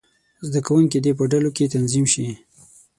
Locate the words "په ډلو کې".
1.17-1.71